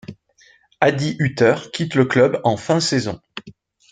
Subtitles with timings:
[0.79, 3.21] Adi Hütter quitte le club en fin saison.